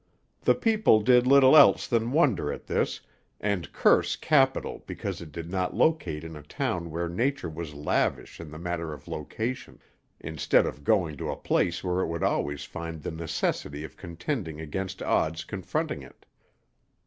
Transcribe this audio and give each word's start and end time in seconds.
The 0.41 0.55
people 0.55 1.01
did 1.01 1.27
little 1.27 1.55
else 1.55 1.85
than 1.87 2.11
wonder 2.11 2.51
at 2.51 2.65
this, 2.65 3.01
and 3.39 3.71
curse 3.71 4.15
Capital 4.15 4.83
because 4.87 5.21
it 5.21 5.31
did 5.31 5.51
not 5.51 5.75
locate 5.75 6.23
in 6.23 6.35
a 6.35 6.41
town 6.41 6.89
where 6.89 7.07
nature 7.07 7.51
was 7.51 7.75
lavish 7.75 8.39
in 8.39 8.49
the 8.49 8.57
matter 8.57 8.93
of 8.93 9.07
location, 9.07 9.79
instead 10.19 10.65
of 10.65 10.83
going 10.83 11.17
to 11.17 11.29
a 11.29 11.35
place 11.35 11.83
where 11.83 11.99
it 11.99 12.07
would 12.07 12.23
always 12.23 12.63
find 12.63 13.03
the 13.03 13.11
necessity 13.11 13.83
of 13.83 13.95
contending 13.95 14.59
against 14.59 15.03
odds 15.03 15.43
confronting 15.43 16.01
it. 16.01 16.25